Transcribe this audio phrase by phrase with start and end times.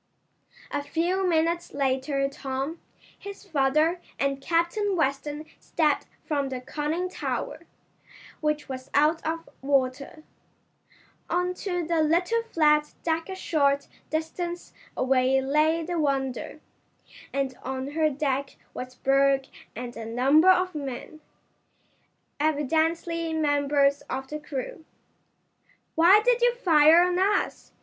[0.71, 2.81] A few minutes later Tom,
[3.19, 7.67] his father and Captain Weston stepped from the conning tower,
[8.39, 10.23] which was out of water,
[11.29, 16.61] on to the little flat deck a short distance away lay the Wonder,
[17.31, 19.45] and on her deck was Berg
[19.75, 21.21] and a number of men,
[22.39, 24.83] evidently members of the crew.
[25.93, 27.71] "Why did you fire on us?"